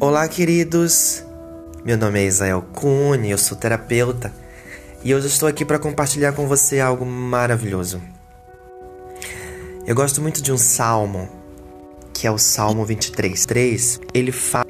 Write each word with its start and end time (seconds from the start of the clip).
Olá, 0.00 0.28
queridos. 0.28 1.24
Meu 1.84 1.98
nome 1.98 2.20
é 2.20 2.26
Isael 2.26 2.62
Cune, 2.62 3.32
eu 3.32 3.36
sou 3.36 3.58
terapeuta 3.58 4.32
e 5.02 5.12
hoje 5.12 5.26
estou 5.26 5.48
aqui 5.48 5.64
para 5.64 5.76
compartilhar 5.76 6.34
com 6.34 6.46
você 6.46 6.78
algo 6.78 7.04
maravilhoso. 7.04 8.00
Eu 9.84 9.96
gosto 9.96 10.22
muito 10.22 10.40
de 10.40 10.52
um 10.52 10.56
salmo, 10.56 11.28
que 12.14 12.28
é 12.28 12.30
o 12.30 12.38
Salmo 12.38 12.84
23. 12.84 13.44
3, 13.44 14.00
ele, 14.14 14.30
fa 14.30 14.64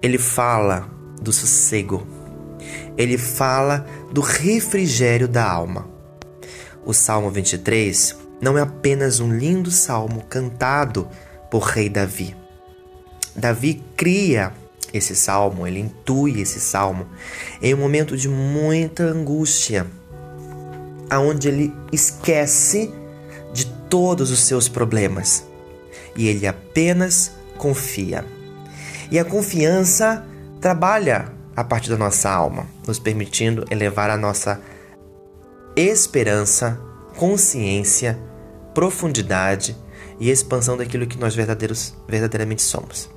ele 0.00 0.16
fala 0.16 0.88
do 1.20 1.34
sossego, 1.34 2.06
ele 2.96 3.18
fala 3.18 3.84
do 4.10 4.22
refrigério 4.22 5.28
da 5.28 5.46
alma. 5.46 5.86
O 6.82 6.94
Salmo 6.94 7.30
23 7.30 8.16
não 8.40 8.56
é 8.56 8.62
apenas 8.62 9.20
um 9.20 9.36
lindo 9.36 9.70
salmo 9.70 10.24
cantado 10.30 11.06
por 11.50 11.60
Rei 11.60 11.90
Davi. 11.90 12.34
Davi 13.36 13.82
cria 13.96 14.61
esse 14.92 15.14
salmo, 15.16 15.66
ele 15.66 15.80
intui 15.80 16.40
esse 16.40 16.60
salmo 16.60 17.06
em 17.60 17.74
um 17.74 17.78
momento 17.78 18.16
de 18.16 18.28
muita 18.28 19.04
angústia, 19.04 19.86
aonde 21.08 21.48
ele 21.48 21.72
esquece 21.90 22.92
de 23.52 23.66
todos 23.88 24.30
os 24.30 24.40
seus 24.40 24.68
problemas 24.68 25.44
e 26.16 26.28
ele 26.28 26.46
apenas 26.46 27.32
confia. 27.56 28.24
E 29.10 29.18
a 29.18 29.24
confiança 29.24 30.24
trabalha 30.60 31.32
a 31.54 31.62
partir 31.62 31.90
da 31.90 31.98
nossa 31.98 32.30
alma, 32.30 32.66
nos 32.86 32.98
permitindo 32.98 33.64
elevar 33.70 34.10
a 34.10 34.16
nossa 34.16 34.60
esperança, 35.76 36.80
consciência, 37.16 38.18
profundidade 38.74 39.76
e 40.18 40.30
expansão 40.30 40.76
daquilo 40.76 41.06
que 41.06 41.18
nós 41.18 41.34
verdadeiros, 41.34 41.94
verdadeiramente 42.08 42.62
somos. 42.62 43.10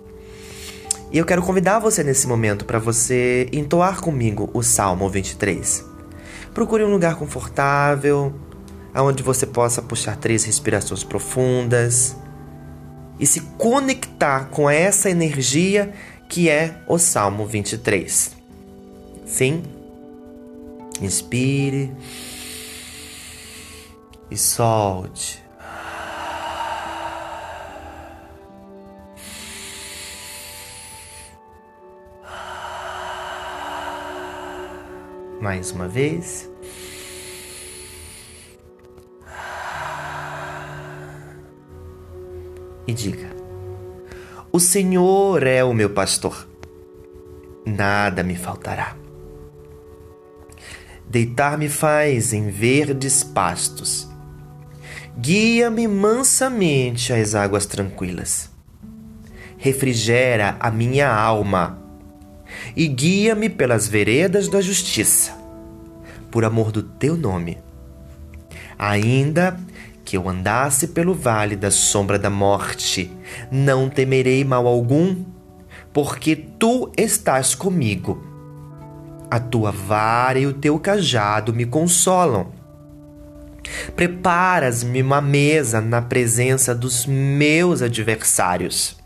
E 1.15 1.17
eu 1.17 1.23
quero 1.23 1.41
convidar 1.41 1.79
você 1.79 2.03
nesse 2.03 2.27
momento 2.27 2.65
para 2.65 2.77
você 2.77 3.47
entoar 3.53 4.01
comigo 4.01 4.49
o 4.53 4.61
Salmo 4.61 5.07
23. 5.07 5.85
Procure 6.53 6.83
um 6.83 6.91
lugar 6.91 7.15
confortável, 7.15 8.33
onde 8.93 9.23
você 9.23 9.45
possa 9.45 9.81
puxar 9.81 10.17
três 10.17 10.43
respirações 10.43 11.05
profundas 11.05 12.17
e 13.17 13.25
se 13.25 13.39
conectar 13.57 14.49
com 14.49 14.69
essa 14.69 15.09
energia 15.09 15.93
que 16.27 16.49
é 16.49 16.81
o 16.85 16.97
Salmo 16.97 17.45
23. 17.45 18.35
Sim? 19.25 19.63
Inspire 21.01 21.93
e 24.29 24.35
solte. 24.35 25.44
Mais 35.41 35.71
uma 35.71 35.87
vez. 35.87 36.49
E 42.87 42.93
diga: 42.93 43.29
O 44.51 44.59
Senhor 44.59 45.43
é 45.43 45.63
o 45.63 45.73
meu 45.73 45.89
pastor, 45.89 46.47
nada 47.65 48.23
me 48.23 48.35
faltará. 48.35 48.95
Deitar-me 51.07 51.69
faz 51.69 52.33
em 52.33 52.49
verdes 52.49 53.23
pastos, 53.23 54.09
guia-me 55.17 55.87
mansamente 55.87 57.13
às 57.13 57.35
águas 57.35 57.65
tranquilas, 57.65 58.49
refrigera 59.57 60.57
a 60.59 60.69
minha 60.71 61.09
alma 61.09 61.84
e 62.75 62.87
guia-me 62.87 63.49
pelas 63.49 63.87
veredas 63.87 64.47
da 64.47 64.61
justiça, 64.61 65.33
por 66.31 66.45
amor 66.45 66.71
do 66.71 66.81
teu 66.81 67.17
nome. 67.17 67.57
Ainda 68.77 69.59
que 70.03 70.15
eu 70.15 70.29
andasse 70.29 70.89
pelo 70.89 71.15
vale 71.15 71.55
da 71.55 71.71
sombra 71.71 72.19
da 72.19 72.29
morte, 72.29 73.11
não 73.51 73.89
temerei 73.89 74.43
mal 74.43 74.67
algum, 74.67 75.25
porque 75.91 76.35
tu 76.35 76.91
estás 76.95 77.55
comigo. 77.55 78.23
A 79.29 79.39
tua 79.39 79.71
vara 79.71 80.37
e 80.37 80.45
o 80.45 80.53
teu 80.53 80.79
cajado 80.79 81.53
me 81.53 81.65
consolam. 81.65 82.51
Preparas-me 83.95 85.01
uma 85.01 85.19
mesa 85.19 85.81
na 85.81 86.01
presença 86.01 86.75
dos 86.75 87.05
meus 87.05 87.81
adversários. 87.81 88.97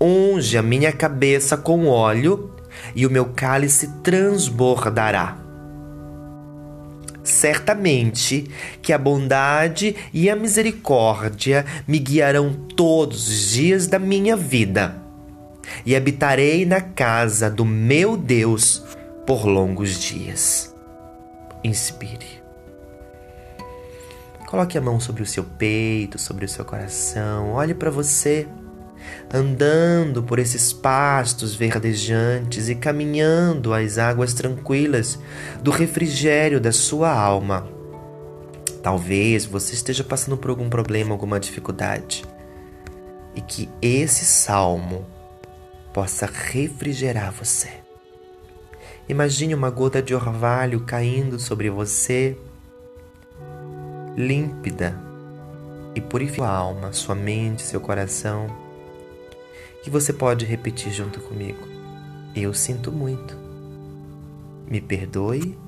Unge 0.00 0.56
a 0.56 0.62
minha 0.62 0.92
cabeça 0.92 1.58
com 1.58 1.86
óleo 1.86 2.50
e 2.94 3.06
o 3.06 3.10
meu 3.10 3.26
cálice 3.26 3.86
transbordará. 4.02 5.36
Certamente 7.22 8.50
que 8.80 8.94
a 8.94 8.98
bondade 8.98 9.94
e 10.12 10.30
a 10.30 10.34
misericórdia 10.34 11.66
me 11.86 11.98
guiarão 11.98 12.54
todos 12.74 13.28
os 13.28 13.50
dias 13.50 13.86
da 13.86 13.98
minha 13.98 14.34
vida, 14.34 14.96
e 15.84 15.94
habitarei 15.94 16.64
na 16.64 16.80
casa 16.80 17.50
do 17.50 17.64
meu 17.64 18.16
Deus 18.16 18.82
por 19.26 19.44
longos 19.44 20.00
dias. 20.00 20.74
Inspire. 21.62 22.40
Coloque 24.46 24.78
a 24.78 24.80
mão 24.80 24.98
sobre 24.98 25.22
o 25.22 25.26
seu 25.26 25.44
peito, 25.44 26.18
sobre 26.18 26.46
o 26.46 26.48
seu 26.48 26.64
coração, 26.64 27.52
olhe 27.52 27.74
para 27.74 27.90
você 27.90 28.48
andando 29.32 30.22
por 30.22 30.38
esses 30.38 30.72
pastos 30.72 31.54
verdejantes 31.54 32.68
e 32.68 32.74
caminhando 32.74 33.72
às 33.72 33.98
águas 33.98 34.34
tranquilas 34.34 35.18
do 35.62 35.70
refrigério 35.70 36.60
da 36.60 36.72
sua 36.72 37.12
alma. 37.12 37.68
Talvez 38.82 39.44
você 39.44 39.74
esteja 39.74 40.02
passando 40.02 40.36
por 40.36 40.50
algum 40.50 40.68
problema, 40.68 41.12
alguma 41.12 41.38
dificuldade, 41.38 42.24
e 43.34 43.40
que 43.40 43.68
esse 43.80 44.24
salmo 44.24 45.06
possa 45.92 46.26
refrigerar 46.26 47.32
você. 47.32 47.68
Imagine 49.08 49.54
uma 49.54 49.70
gota 49.70 50.00
de 50.00 50.14
orvalho 50.14 50.80
caindo 50.80 51.38
sobre 51.38 51.68
você, 51.68 52.36
límpida, 54.16 54.96
e 55.94 56.00
purifica 56.00 56.44
a 56.44 56.56
alma, 56.56 56.92
sua 56.92 57.14
mente, 57.14 57.62
seu 57.62 57.80
coração 57.80 58.69
que 59.82 59.90
você 59.90 60.12
pode 60.12 60.44
repetir 60.44 60.92
junto 60.92 61.20
comigo. 61.20 61.60
Eu 62.34 62.52
sinto 62.52 62.92
muito. 62.92 63.36
Me 64.66 64.80
perdoe. 64.80 65.58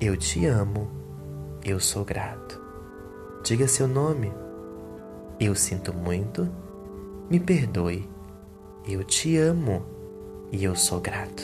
Eu 0.00 0.16
te 0.16 0.44
amo. 0.46 0.90
Eu 1.64 1.80
sou 1.80 2.04
grato. 2.04 2.60
Diga 3.42 3.66
seu 3.66 3.88
nome. 3.88 4.32
Eu 5.40 5.54
sinto 5.54 5.92
muito. 5.92 6.48
Me 7.30 7.40
perdoe. 7.40 8.08
Eu 8.86 9.02
te 9.02 9.36
amo 9.36 9.84
e 10.52 10.62
eu 10.62 10.76
sou 10.76 11.00
grato. 11.00 11.42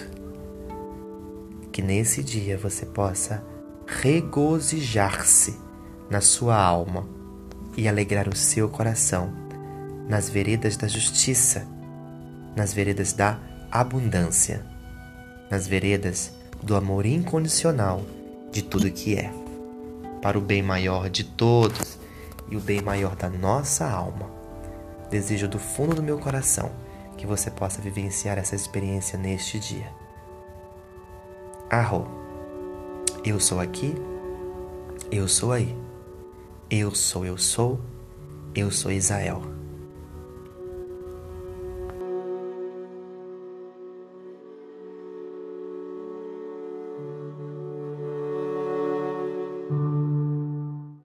Que 1.72 1.80
nesse 1.80 2.22
dia 2.22 2.58
você 2.58 2.84
possa 2.84 3.42
regozijar-se 3.86 5.58
na 6.10 6.20
sua 6.20 6.56
alma 6.56 7.08
e 7.76 7.88
alegrar 7.88 8.28
o 8.28 8.36
seu 8.36 8.68
coração 8.68 9.49
nas 10.10 10.28
veredas 10.28 10.76
da 10.76 10.88
justiça, 10.88 11.64
nas 12.56 12.74
veredas 12.74 13.12
da 13.12 13.38
abundância, 13.70 14.66
nas 15.48 15.68
veredas 15.68 16.32
do 16.60 16.74
amor 16.74 17.06
incondicional 17.06 18.02
de 18.50 18.60
tudo 18.60 18.90
que 18.90 19.14
é, 19.14 19.32
para 20.20 20.36
o 20.36 20.40
bem 20.40 20.64
maior 20.64 21.08
de 21.08 21.22
todos 21.22 21.96
e 22.50 22.56
o 22.56 22.60
bem 22.60 22.82
maior 22.82 23.14
da 23.14 23.30
nossa 23.30 23.88
alma. 23.88 24.28
Desejo 25.08 25.46
do 25.46 25.60
fundo 25.60 25.94
do 25.94 26.02
meu 26.02 26.18
coração 26.18 26.72
que 27.16 27.24
você 27.24 27.48
possa 27.48 27.80
vivenciar 27.80 28.36
essa 28.36 28.56
experiência 28.56 29.16
neste 29.16 29.60
dia. 29.60 29.92
Arro, 31.70 32.08
eu 33.24 33.38
sou 33.38 33.60
aqui, 33.60 33.94
eu 35.12 35.28
sou 35.28 35.52
aí, 35.52 35.76
eu 36.68 36.92
sou, 36.96 37.24
eu 37.24 37.38
sou, 37.38 37.80
eu 38.56 38.72
sou 38.72 38.90
Israel. 38.90 39.59